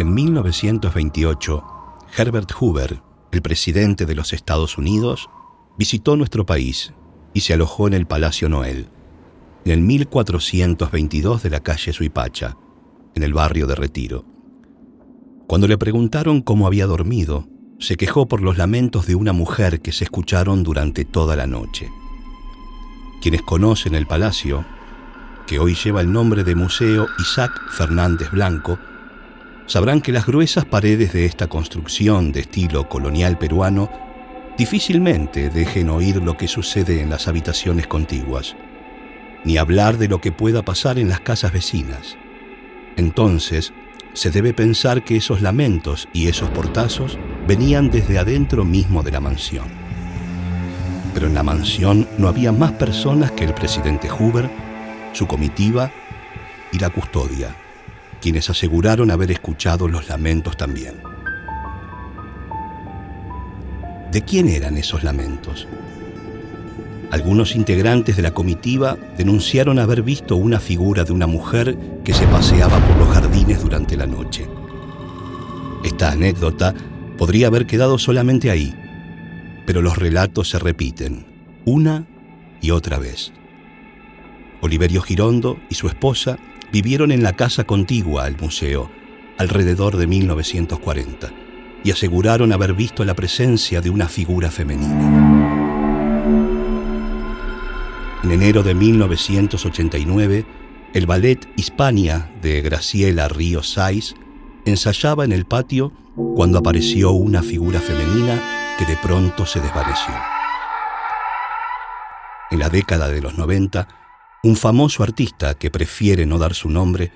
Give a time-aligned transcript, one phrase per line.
[0.00, 1.62] En 1928,
[2.16, 3.02] Herbert Hoover,
[3.32, 5.28] el presidente de los Estados Unidos,
[5.76, 6.94] visitó nuestro país
[7.34, 8.88] y se alojó en el Palacio Noel,
[9.66, 12.56] en el 1422 de la calle Suipacha,
[13.14, 14.24] en el barrio de Retiro.
[15.46, 17.46] Cuando le preguntaron cómo había dormido,
[17.78, 21.90] se quejó por los lamentos de una mujer que se escucharon durante toda la noche.
[23.20, 24.64] Quienes conocen el palacio,
[25.46, 28.78] que hoy lleva el nombre de Museo Isaac Fernández Blanco,
[29.70, 33.88] sabrán que las gruesas paredes de esta construcción de estilo colonial peruano
[34.58, 38.56] difícilmente dejen oír lo que sucede en las habitaciones contiguas,
[39.44, 42.16] ni hablar de lo que pueda pasar en las casas vecinas.
[42.96, 43.72] Entonces,
[44.12, 47.16] se debe pensar que esos lamentos y esos portazos
[47.46, 49.68] venían desde adentro mismo de la mansión.
[51.14, 54.50] Pero en la mansión no había más personas que el presidente Hoover,
[55.12, 55.92] su comitiva
[56.72, 57.54] y la custodia
[58.20, 60.94] quienes aseguraron haber escuchado los lamentos también.
[64.12, 65.68] ¿De quién eran esos lamentos?
[67.10, 72.26] Algunos integrantes de la comitiva denunciaron haber visto una figura de una mujer que se
[72.26, 74.48] paseaba por los jardines durante la noche.
[75.82, 76.74] Esta anécdota
[77.18, 78.74] podría haber quedado solamente ahí,
[79.66, 81.26] pero los relatos se repiten,
[81.64, 82.06] una
[82.60, 83.32] y otra vez.
[84.60, 86.38] Oliverio Girondo y su esposa
[86.72, 88.90] vivieron en la casa contigua al museo
[89.38, 91.32] alrededor de 1940
[91.82, 95.30] y aseguraron haber visto la presencia de una figura femenina.
[98.22, 100.44] En enero de 1989,
[100.92, 104.14] el ballet Hispania de Graciela Río Saiz
[104.66, 105.92] ensayaba en el patio
[106.36, 110.14] cuando apareció una figura femenina que de pronto se desvaneció.
[112.50, 113.88] En la década de los 90,
[114.42, 117.12] un famoso artista que prefiere no dar su nombre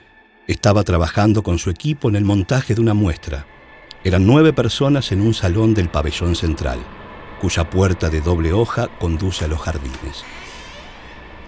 [0.46, 3.46] estaba trabajando con su equipo en el montaje de una muestra.
[4.04, 6.80] Eran nueve personas en un salón del pabellón central,
[7.40, 10.22] cuya puerta de doble hoja conduce a los jardines.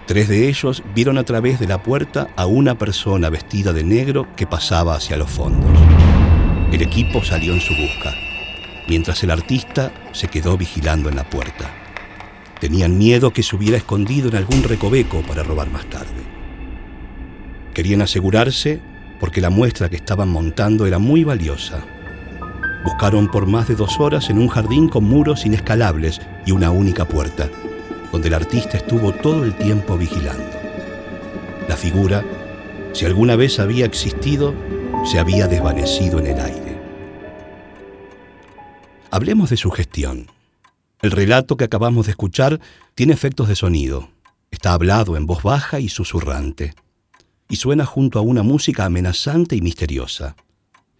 [0.07, 4.27] Tres de ellos vieron a través de la puerta a una persona vestida de negro
[4.35, 5.69] que pasaba hacia los fondos.
[6.71, 8.15] El equipo salió en su busca,
[8.87, 11.86] mientras el artista se quedó vigilando en la puerta.
[12.59, 16.07] Tenían miedo que se hubiera escondido en algún recoveco para robar más tarde.
[17.73, 18.79] Querían asegurarse
[19.19, 21.85] porque la muestra que estaban montando era muy valiosa.
[22.83, 27.05] Buscaron por más de dos horas en un jardín con muros inescalables y una única
[27.05, 27.49] puerta,
[28.11, 30.57] donde el artista estuvo todo el tiempo vigilando.
[31.67, 32.23] La figura,
[32.93, 34.55] si alguna vez había existido,
[35.05, 36.79] se había desvanecido en el aire.
[39.11, 40.36] Hablemos de su gestión.
[40.99, 42.59] El relato que acabamos de escuchar
[42.95, 44.09] tiene efectos de sonido.
[44.49, 46.73] Está hablado en voz baja y susurrante.
[47.49, 50.35] Y suena junto a una música amenazante y misteriosa.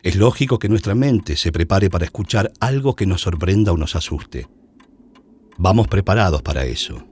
[0.03, 3.95] Es lógico que nuestra mente se prepare para escuchar algo que nos sorprenda o nos
[3.95, 4.47] asuste.
[5.57, 7.03] Vamos preparados para eso.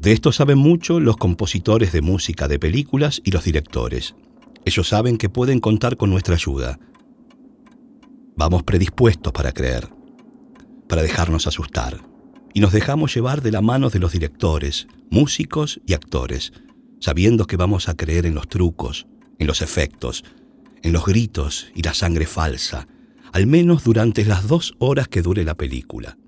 [0.00, 4.16] De esto saben mucho los compositores de música de películas y los directores.
[4.64, 6.80] Ellos saben que pueden contar con nuestra ayuda.
[8.34, 9.99] Vamos predispuestos para creer
[10.90, 12.02] para dejarnos asustar,
[12.52, 16.52] y nos dejamos llevar de la mano de los directores, músicos y actores,
[16.98, 19.06] sabiendo que vamos a creer en los trucos,
[19.38, 20.24] en los efectos,
[20.82, 22.88] en los gritos y la sangre falsa,
[23.32, 26.18] al menos durante las dos horas que dure la película.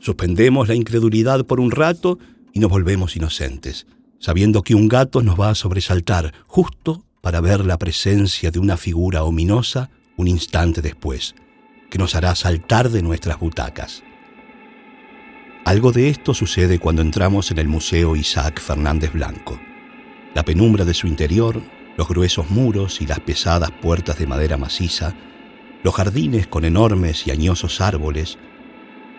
[0.00, 2.18] Suspendemos la incredulidad por un rato
[2.52, 3.86] y nos volvemos inocentes,
[4.18, 8.76] sabiendo que un gato nos va a sobresaltar justo para ver la presencia de una
[8.76, 11.36] figura ominosa un instante después
[11.90, 14.02] que nos hará saltar de nuestras butacas.
[15.64, 19.60] Algo de esto sucede cuando entramos en el Museo Isaac Fernández Blanco.
[20.34, 21.60] La penumbra de su interior,
[21.96, 25.14] los gruesos muros y las pesadas puertas de madera maciza,
[25.82, 28.38] los jardines con enormes y añosos árboles,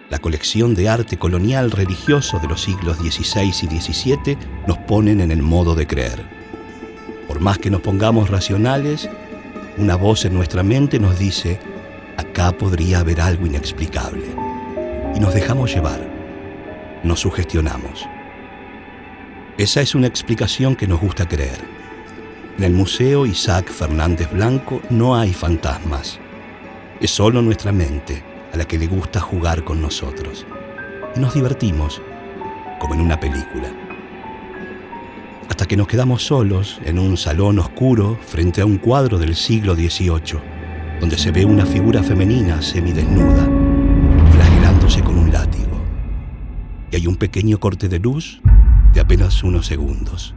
[0.09, 5.32] la colección de arte colonial religioso de los siglos XVI y XVII nos ponen en
[5.32, 6.26] el modo de creer.
[7.28, 9.09] Por más que nos pongamos racionales,
[9.78, 11.59] una voz en nuestra mente nos dice,
[12.22, 14.23] acá podría haber algo inexplicable.
[15.16, 16.00] Y nos dejamos llevar,
[17.03, 18.08] nos sugestionamos.
[19.58, 21.59] Esa es una explicación que nos gusta creer.
[22.58, 26.20] En el Museo Isaac Fernández Blanco no hay fantasmas.
[27.00, 30.46] Es solo nuestra mente a la que le gusta jugar con nosotros.
[31.16, 32.02] Y nos divertimos,
[32.79, 33.74] como en una película.
[35.50, 39.76] Hasta que nos quedamos solos en un salón oscuro frente a un cuadro del siglo
[39.76, 40.51] XVIII
[41.02, 43.50] donde se ve una figura femenina semidesnuda,
[44.32, 45.82] flagelándose con un látigo.
[46.92, 48.40] Y hay un pequeño corte de luz
[48.94, 50.36] de apenas unos segundos.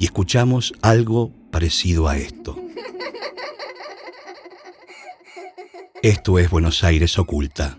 [0.00, 2.58] Y escuchamos algo parecido a esto.
[6.02, 7.78] Esto es Buenos Aires Oculta,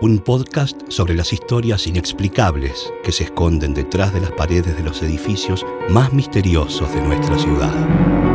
[0.00, 5.00] un podcast sobre las historias inexplicables que se esconden detrás de las paredes de los
[5.04, 8.25] edificios más misteriosos de nuestra ciudad.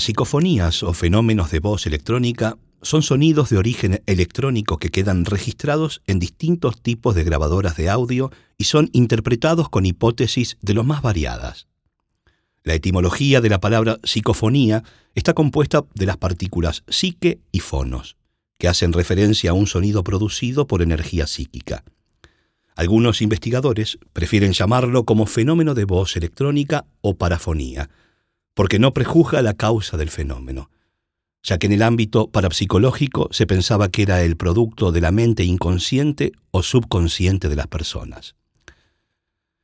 [0.00, 6.00] Las psicofonías o fenómenos de voz electrónica son sonidos de origen electrónico que quedan registrados
[6.06, 11.02] en distintos tipos de grabadoras de audio y son interpretados con hipótesis de lo más
[11.02, 11.66] variadas.
[12.64, 18.16] La etimología de la palabra psicofonía está compuesta de las partículas psique y fonos,
[18.56, 21.84] que hacen referencia a un sonido producido por energía psíquica.
[22.74, 27.90] Algunos investigadores prefieren llamarlo como fenómeno de voz electrónica o parafonía,
[28.60, 30.68] porque no prejuzga la causa del fenómeno,
[31.42, 35.44] ya que en el ámbito parapsicológico se pensaba que era el producto de la mente
[35.44, 38.34] inconsciente o subconsciente de las personas.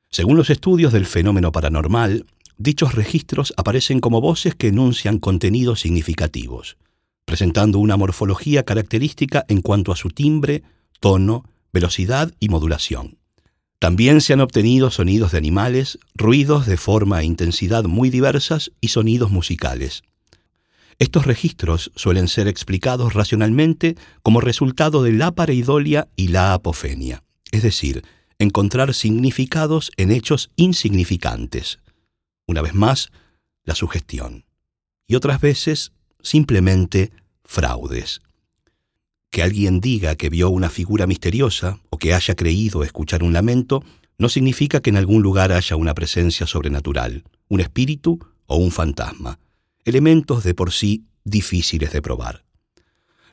[0.09, 2.25] Según los estudios del fenómeno paranormal,
[2.57, 6.79] dichos registros aparecen como voces que enuncian contenidos significativos,
[7.27, 10.63] presentando una morfología característica en cuanto a su timbre,
[11.01, 13.19] tono, velocidad y modulación.
[13.78, 18.88] También se han obtenido sonidos de animales, ruidos de forma e intensidad muy diversas y
[18.88, 20.02] sonidos musicales.
[20.99, 27.62] Estos registros suelen ser explicados racionalmente como resultado de la pareidolia y la apofenia, es
[27.62, 28.02] decir,
[28.38, 31.81] encontrar significados en hechos insignificantes.
[32.46, 33.11] Una vez más,
[33.64, 34.46] la sugestión.
[35.06, 35.93] Y otras veces,
[36.23, 37.12] simplemente
[37.44, 38.20] fraudes.
[39.37, 43.85] Que alguien diga que vio una figura misteriosa o que haya creído escuchar un lamento
[44.17, 49.38] no significa que en algún lugar haya una presencia sobrenatural, un espíritu o un fantasma,
[49.85, 52.47] elementos de por sí difíciles de probar.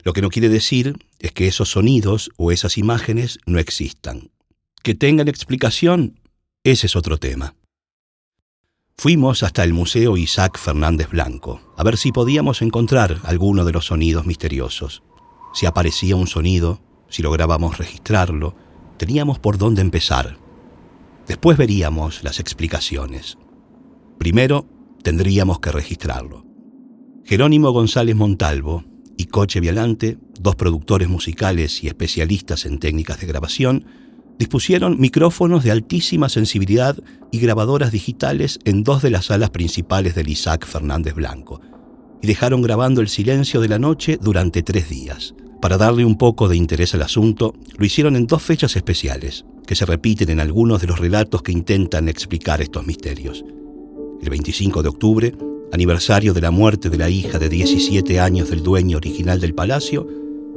[0.02, 4.30] Lo que no quiere decir es que esos sonidos o esas imágenes no existan.
[4.82, 6.20] Que tengan explicación,
[6.64, 7.54] ese es otro tema.
[8.98, 13.86] Fuimos hasta el Museo Isaac Fernández Blanco, a ver si podíamos encontrar alguno de los
[13.86, 15.02] sonidos misteriosos.
[15.54, 18.56] Si aparecía un sonido, si lográbamos registrarlo,
[18.98, 20.36] teníamos por dónde empezar.
[21.28, 23.38] Después veríamos las explicaciones.
[24.18, 24.66] Primero,
[25.04, 26.44] tendríamos que registrarlo.
[27.24, 28.84] Jerónimo González Montalvo
[29.16, 33.86] y Coche Vialante, dos productores musicales y especialistas en técnicas de grabación,
[34.38, 36.96] dispusieron micrófonos de altísima sensibilidad
[37.30, 41.60] y grabadoras digitales en dos de las salas principales del Isaac Fernández Blanco,
[42.20, 45.34] y dejaron grabando el silencio de la noche durante tres días.
[45.64, 49.74] Para darle un poco de interés al asunto, lo hicieron en dos fechas especiales, que
[49.74, 53.42] se repiten en algunos de los relatos que intentan explicar estos misterios.
[54.20, 55.34] El 25 de octubre,
[55.72, 60.06] aniversario de la muerte de la hija de 17 años del dueño original del palacio,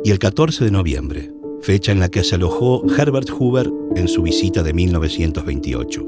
[0.03, 1.31] y el 14 de noviembre,
[1.61, 6.05] fecha en la que se alojó Herbert Hoover en su visita de 1928.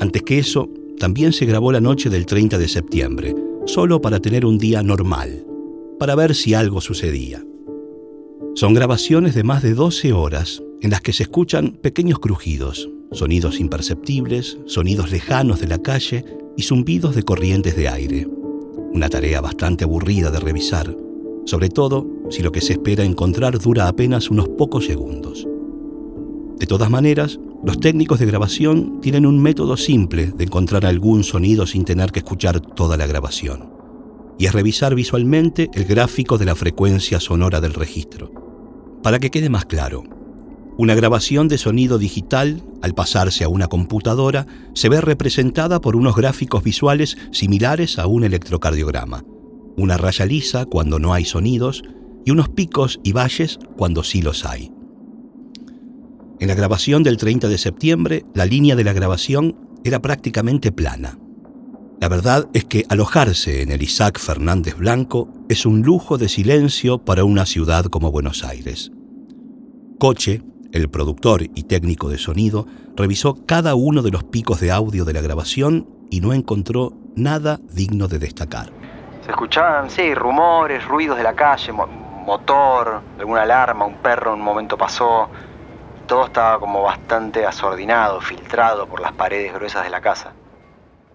[0.00, 3.32] Antes que eso, también se grabó la noche del 30 de septiembre,
[3.66, 5.46] solo para tener un día normal,
[6.00, 7.44] para ver si algo sucedía.
[8.56, 13.58] Son grabaciones de más de 12 horas en las que se escuchan pequeños crujidos, sonidos
[13.58, 16.24] imperceptibles, sonidos lejanos de la calle
[16.56, 18.28] y zumbidos de corrientes de aire.
[18.92, 20.96] Una tarea bastante aburrida de revisar,
[21.46, 25.48] sobre todo si lo que se espera encontrar dura apenas unos pocos segundos.
[26.60, 31.66] De todas maneras, los técnicos de grabación tienen un método simple de encontrar algún sonido
[31.66, 33.72] sin tener que escuchar toda la grabación,
[34.38, 38.43] y es revisar visualmente el gráfico de la frecuencia sonora del registro.
[39.04, 40.02] Para que quede más claro,
[40.78, 46.16] una grabación de sonido digital, al pasarse a una computadora, se ve representada por unos
[46.16, 49.22] gráficos visuales similares a un electrocardiograma,
[49.76, 51.84] una raya lisa cuando no hay sonidos
[52.24, 54.72] y unos picos y valles cuando sí los hay.
[56.40, 61.18] En la grabación del 30 de septiembre, la línea de la grabación era prácticamente plana.
[62.00, 66.98] La verdad es que alojarse en el Isaac Fernández Blanco es un lujo de silencio
[66.98, 68.90] para una ciudad como Buenos Aires.
[69.98, 75.04] Coche, el productor y técnico de sonido, revisó cada uno de los picos de audio
[75.04, 78.70] de la grabación y no encontró nada digno de destacar.
[79.24, 84.44] Se escuchaban, sí, rumores, ruidos de la calle, motor, alguna alarma, un perro en un
[84.44, 85.28] momento pasó.
[86.06, 90.32] Todo estaba como bastante asordinado, filtrado por las paredes gruesas de la casa.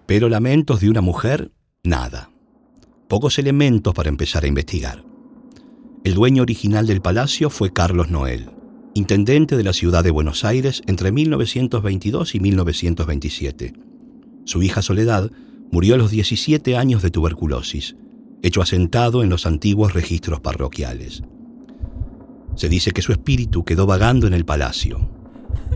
[0.06, 1.52] Pero lamentos de una mujer,
[1.84, 2.29] nada.
[3.10, 5.04] Pocos elementos para empezar a investigar.
[6.04, 8.50] El dueño original del palacio fue Carlos Noel,
[8.94, 13.72] intendente de la ciudad de Buenos Aires entre 1922 y 1927.
[14.44, 15.28] Su hija Soledad
[15.72, 17.96] murió a los 17 años de tuberculosis,
[18.42, 21.24] hecho asentado en los antiguos registros parroquiales.
[22.54, 25.19] Se dice que su espíritu quedó vagando en el palacio.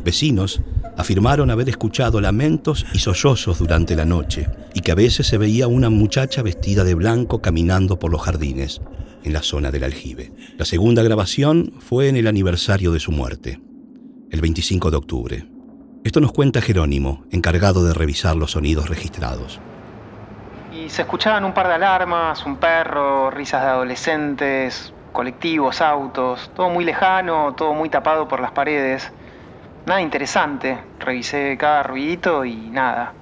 [0.05, 0.61] Vecinos
[0.99, 5.67] afirmaron haber escuchado lamentos y sollozos durante la noche y que a veces se veía
[5.67, 8.83] una muchacha vestida de blanco caminando por los jardines,
[9.25, 10.31] en la zona del aljibe.
[10.59, 13.61] La segunda grabación fue en el aniversario de su muerte,
[14.31, 15.47] el 25 de octubre.
[16.05, 19.59] Esto nos cuenta Jerónimo, encargado de revisar los sonidos registrados.
[20.71, 26.69] Y se escuchaban un par de alarmas, un perro, risas de adolescentes, colectivos, autos, todo
[26.69, 29.11] muy lejano, todo muy tapado por las paredes.
[29.87, 30.79] Nada interesante.
[30.99, 33.15] Revisé cada ruidito y nada.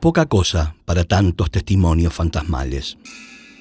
[0.00, 2.98] Poca cosa para tantos testimonios fantasmales.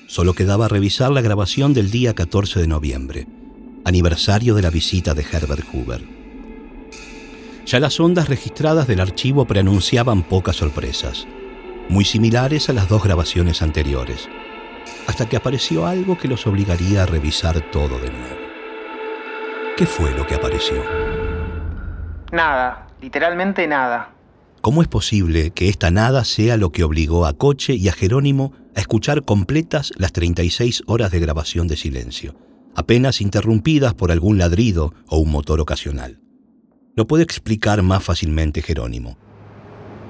[0.07, 3.27] Solo quedaba revisar la grabación del día 14 de noviembre,
[3.85, 6.03] aniversario de la visita de Herbert Hoover.
[7.65, 11.25] Ya las ondas registradas del archivo preanunciaban pocas sorpresas,
[11.87, 14.27] muy similares a las dos grabaciones anteriores,
[15.07, 18.43] hasta que apareció algo que los obligaría a revisar todo de nuevo.
[19.77, 21.22] ¿Qué fue lo que apareció?
[22.33, 24.09] Nada, literalmente nada.
[24.61, 28.53] ¿Cómo es posible que esta nada sea lo que obligó a Coche y a Jerónimo
[28.75, 32.33] a escuchar completas las 36 horas de grabación de silencio,
[32.75, 36.21] apenas interrumpidas por algún ladrido o un motor ocasional?
[36.95, 39.15] Lo puede explicar más fácilmente Jerónimo.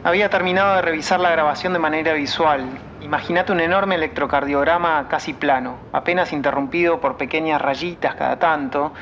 [0.06, 2.70] Había terminado de revisar la grabación de manera visual.
[3.02, 8.94] Imagínate un enorme electrocardiograma casi plano, apenas interrumpido por pequeñas rayitas cada tanto,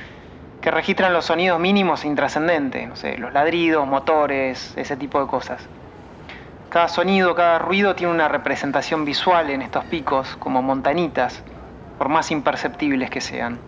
[0.62, 5.28] que registran los sonidos mínimos e intrascendentes, no sé, los ladridos, motores, ese tipo de
[5.28, 5.68] cosas.
[6.70, 11.44] Cada sonido, cada ruido tiene una representación visual en estos picos, como montanitas,
[11.98, 13.60] por más imperceptibles que sean.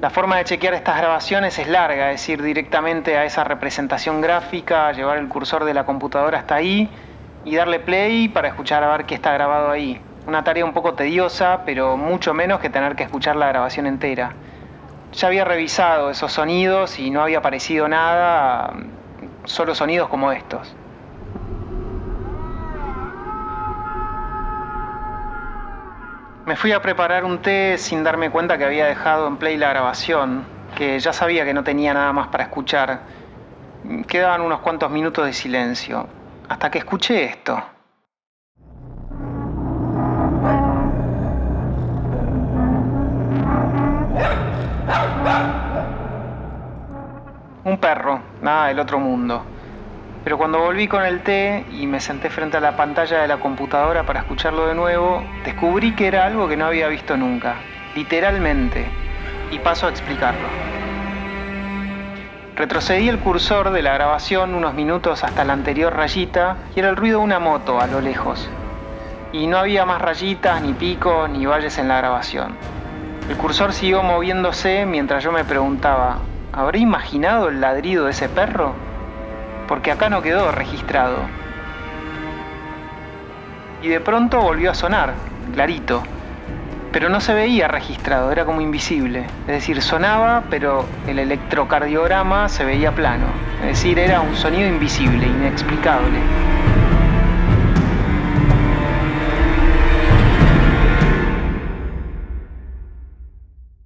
[0.00, 4.90] La forma de chequear estas grabaciones es larga, es ir directamente a esa representación gráfica,
[4.92, 6.88] llevar el cursor de la computadora hasta ahí
[7.44, 10.00] y darle play para escuchar a ver qué está grabado ahí.
[10.26, 14.32] Una tarea un poco tediosa, pero mucho menos que tener que escuchar la grabación entera.
[15.12, 18.72] Ya había revisado esos sonidos y no había aparecido nada,
[19.44, 20.74] solo sonidos como estos.
[26.46, 29.68] Me fui a preparar un té sin darme cuenta que había dejado en play la
[29.70, 33.02] grabación, que ya sabía que no tenía nada más para escuchar.
[34.08, 36.08] Quedaban unos cuantos minutos de silencio,
[36.48, 37.62] hasta que escuché esto.
[47.62, 49.44] Un perro, nada del otro mundo.
[50.24, 53.36] Pero cuando volví con el té y me senté frente a la pantalla de la
[53.36, 57.56] computadora para escucharlo de nuevo, descubrí que era algo que no había visto nunca,
[57.94, 58.86] literalmente,
[59.50, 60.48] y paso a explicarlo.
[62.56, 66.96] Retrocedí el cursor de la grabación unos minutos hasta la anterior rayita y era el
[66.96, 68.48] ruido de una moto a lo lejos.
[69.32, 72.56] Y no había más rayitas, ni picos, ni valles en la grabación.
[73.28, 76.18] El cursor siguió moviéndose mientras yo me preguntaba,
[76.60, 78.74] ¿habré imaginado el ladrido de ese perro?
[79.66, 81.16] Porque acá no quedó registrado.
[83.82, 85.14] Y de pronto volvió a sonar,
[85.54, 86.02] clarito.
[86.92, 89.24] Pero no se veía registrado, era como invisible.
[89.42, 93.26] Es decir, sonaba, pero el electrocardiograma se veía plano.
[93.62, 96.18] Es decir, era un sonido invisible, inexplicable.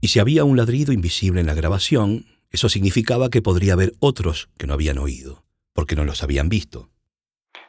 [0.00, 2.24] Y si había un ladrido invisible en la grabación,
[2.54, 6.88] eso significaba que podría haber otros que no habían oído, porque no los habían visto.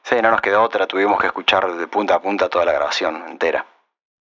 [0.04, 3.24] Sí, no nos quedó otra, tuvimos que escuchar de punta a punta toda la grabación
[3.28, 3.66] entera.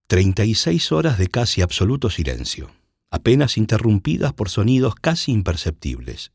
[0.07, 2.71] 36 horas de casi absoluto silencio,
[3.11, 6.33] apenas interrumpidas por sonidos casi imperceptibles.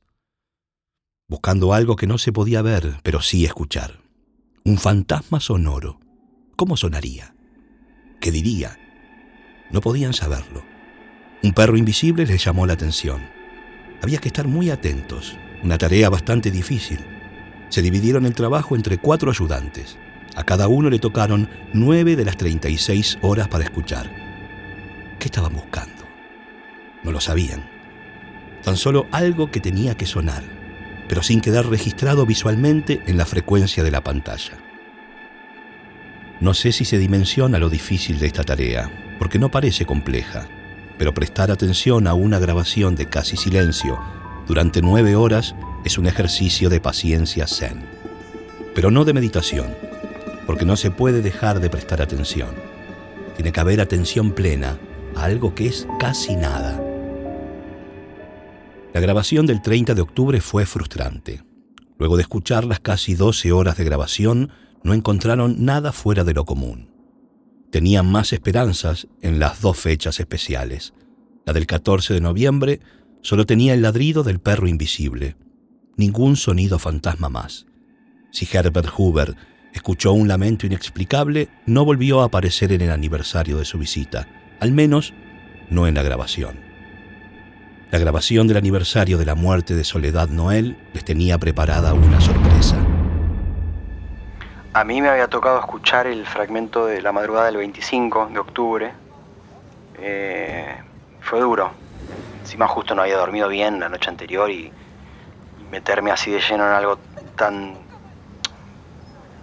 [1.28, 3.98] Buscando algo que no se podía ver, pero sí escuchar.
[4.64, 6.00] Un fantasma sonoro.
[6.56, 7.34] ¿Cómo sonaría?
[8.22, 8.78] ¿Qué diría?
[9.72, 10.64] No podían saberlo.
[11.42, 13.39] Un perro invisible les llamó la atención.
[14.02, 17.00] Había que estar muy atentos, una tarea bastante difícil.
[17.70, 19.98] Se dividieron el trabajo entre cuatro ayudantes.
[20.36, 24.10] A cada uno le tocaron nueve de las 36 horas para escuchar.
[25.20, 26.04] ¿Qué estaban buscando?
[27.04, 27.70] No lo sabían.
[28.64, 30.44] Tan solo algo que tenía que sonar,
[31.08, 34.58] pero sin quedar registrado visualmente en la frecuencia de la pantalla.
[36.40, 38.90] No sé si se dimensiona lo difícil de esta tarea,
[39.20, 40.48] porque no parece compleja
[41.00, 43.98] pero prestar atención a una grabación de casi silencio
[44.46, 47.86] durante nueve horas es un ejercicio de paciencia zen.
[48.76, 49.74] Pero no de meditación,
[50.46, 52.50] porque no se puede dejar de prestar atención.
[53.38, 54.78] Tiene que haber atención plena
[55.16, 56.84] a algo que es casi nada.
[58.94, 61.44] La grabación del 30 de octubre fue frustrante.
[61.98, 64.52] Luego de escuchar las casi 12 horas de grabación,
[64.84, 66.99] no encontraron nada fuera de lo común.
[67.72, 70.94] Tenían más esperanzas en las dos fechas especiales.
[71.46, 72.80] La del 14 de noviembre
[73.22, 75.36] solo tenía el ladrido del perro invisible.
[75.98, 77.68] Ningún sonido fantasma más.
[78.32, 79.36] Si Herbert Hoover
[79.74, 84.28] escuchó un lamento inexplicable, no volvió a aparecer en el aniversario de su visita,
[84.60, 85.14] al menos
[85.70, 86.70] no en la grabación.
[87.92, 92.89] La grabación del aniversario de la muerte de Soledad Noel les tenía preparada una sorpresa.
[94.74, 98.94] A mí me había tocado escuchar el fragmento de la madrugada del 25 de octubre.
[100.00, 100.76] Eh,
[101.22, 101.72] fue duro.
[102.42, 104.72] Encima justo no había dormido bien la noche anterior y,
[105.72, 106.98] meterme así de lleno en algo
[107.36, 107.78] tan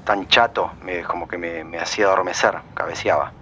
[0.04, 3.32] tan chato, me, como que me, hacía adormecer, cabeceaba.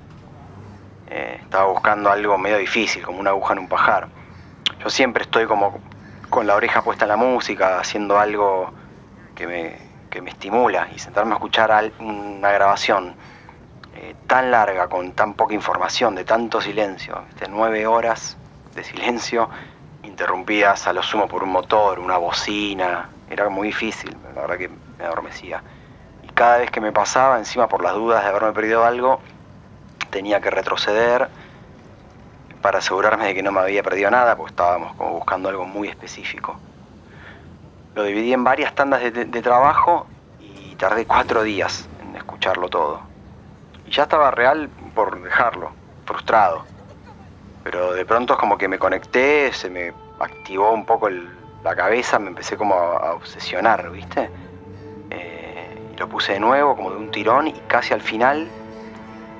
[1.09, 4.09] Eh, estaba buscando algo medio difícil, como una aguja en un pajar
[4.85, 5.81] yo siempre estoy como
[6.29, 8.71] con la oreja puesta en la música, haciendo algo
[9.35, 9.79] que me,
[10.21, 13.15] me estimula y sentarme a escuchar una grabación
[13.95, 18.37] eh, tan larga, con tan poca información, de tanto silencio, de nueve horas
[18.75, 19.49] de silencio,
[20.03, 24.69] interrumpidas a lo sumo por un motor, una bocina, era muy difícil, la verdad que
[24.99, 25.63] me adormecía.
[26.23, 29.21] Y cada vez que me pasaba, encima por las dudas de haberme perdido algo,
[30.11, 31.29] tenía que retroceder
[32.63, 35.89] para asegurarme de que no me había perdido nada, porque estábamos como buscando algo muy
[35.89, 36.59] específico.
[37.95, 40.07] Lo dividí en varias tandas de, trabajo
[40.41, 43.01] y tardé cuatro días en escucharlo todo.
[43.87, 45.71] Y ya estaba real por dejarlo,
[46.05, 46.65] frustrado.
[47.63, 52.19] Pero de pronto es como que me conecté, se me activó un poco la cabeza,
[52.19, 54.29] me empecé como a, obsesionar, ¿viste?
[55.11, 58.49] Eh, y lo puse de nuevo, como de un tirón, y casi al final,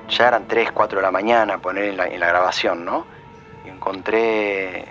[0.09, 3.05] ya eran 3, 4 de la mañana, poner en la, grabación, ¿no?
[3.65, 4.85] encontré,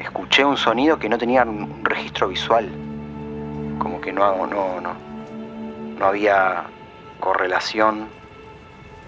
[0.00, 2.68] escuché un sonido que no tenía un registro visual,
[3.78, 4.94] como que no, no, no,
[5.98, 6.64] no había
[7.20, 8.08] correlación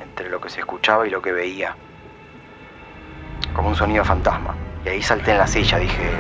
[0.03, 1.77] entre lo que se escuchaba y lo que veía,
[3.55, 4.55] como un sonido fantasma.
[4.85, 6.11] Y ahí salté en la silla, dije,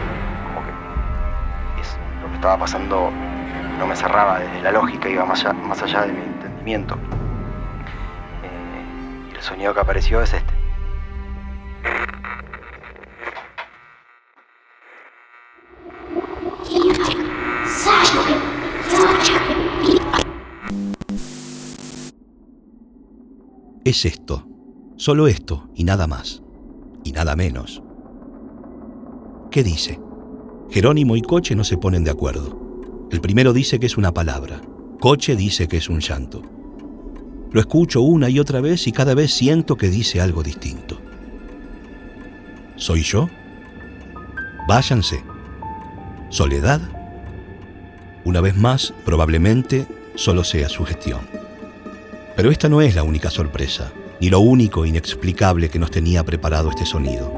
[0.44, 3.11] como que lo que estaba pasando
[3.78, 6.96] no me cerraba desde la lógica, iba más allá, más allá de mi entendimiento.
[8.42, 10.52] Eh, y el sonido que apareció es este.
[23.90, 24.46] Es esto,
[24.94, 26.44] solo esto y nada más,
[27.03, 27.83] y nada menos.
[29.50, 29.98] ¿Qué dice?
[30.70, 33.09] Jerónimo y Coche no se ponen de acuerdo.
[33.11, 34.61] El primero dice que es una palabra,
[35.00, 36.40] Coche dice que es un llanto.
[37.50, 41.00] Lo escucho una y otra vez y cada vez siento que dice algo distinto.
[42.76, 43.29] ¿Soy yo?
[44.68, 45.24] Váyanse.
[46.29, 46.81] ¿Soledad?
[48.24, 51.39] Una vez más, probablemente solo sea su gestión.
[52.40, 56.70] Pero esta no es la única sorpresa, ni lo único inexplicable que nos tenía preparado
[56.70, 57.31] este sonido.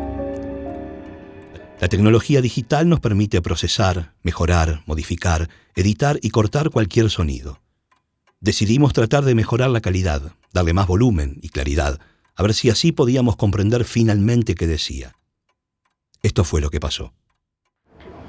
[1.81, 7.59] La tecnología digital nos permite procesar, mejorar, modificar, editar y cortar cualquier sonido.
[8.38, 11.99] Decidimos tratar de mejorar la calidad, darle más volumen y claridad,
[12.37, 15.15] a ver si así podíamos comprender finalmente qué decía.
[16.23, 17.12] Esto fue lo que pasó.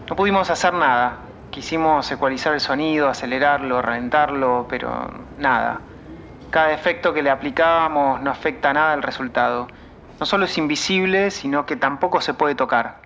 [0.09, 1.19] No pudimos hacer nada.
[1.51, 5.79] Quisimos ecualizar el sonido, acelerarlo, reventarlo, pero nada.
[6.53, 9.67] Cada efecto que le aplicábamos no afecta nada al resultado.
[10.19, 13.01] No solo es invisible, sino que tampoco se puede tocar.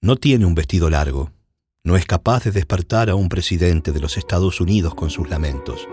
[0.00, 1.32] No tiene un vestido largo.
[1.82, 5.88] No es capaz de despertar a un presidente de los Estados Unidos con sus lamentos.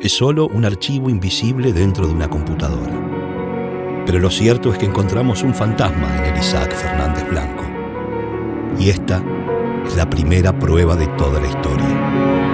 [0.00, 4.04] Es solo un archivo invisible dentro de una computadora.
[4.06, 7.64] Pero lo cierto es que encontramos un fantasma en el Isaac Fernández Blanco.
[8.78, 9.20] Y esta
[9.84, 12.51] es la primera prueba de toda la historia.